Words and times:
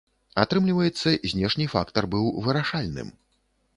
Атрымліваецца, 0.43 1.13
знешні 1.33 1.65
фактар 1.75 2.03
быў 2.15 2.25
вырашальным. 2.47 3.17